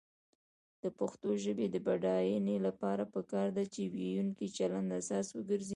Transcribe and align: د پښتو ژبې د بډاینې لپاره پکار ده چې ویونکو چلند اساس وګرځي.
د 0.83 0.85
پښتو 0.99 1.29
ژبې 1.43 1.65
د 1.71 1.75
بډاینې 1.85 2.57
لپاره 2.67 3.03
پکار 3.13 3.47
ده 3.57 3.63
چې 3.73 3.81
ویونکو 3.93 4.45
چلند 4.57 4.89
اساس 4.99 5.27
وګرځي. 5.31 5.69